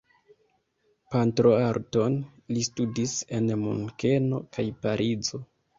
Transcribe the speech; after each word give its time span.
Pentroarton 1.15 2.17
li 2.57 2.67
studis 2.71 3.17
en 3.41 3.55
Munkeno 3.67 4.45
kaj 4.57 4.69
Parizo. 4.85 5.49